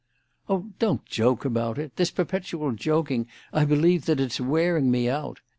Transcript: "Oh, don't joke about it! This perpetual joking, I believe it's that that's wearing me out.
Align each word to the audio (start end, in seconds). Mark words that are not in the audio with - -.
"Oh, 0.49 0.69
don't 0.79 1.05
joke 1.05 1.45
about 1.45 1.77
it! 1.77 1.95
This 1.97 2.09
perpetual 2.09 2.71
joking, 2.71 3.27
I 3.53 3.65
believe 3.65 3.99
it's 3.99 4.07
that 4.07 4.15
that's 4.17 4.41
wearing 4.41 4.89
me 4.89 5.07
out. 5.07 5.41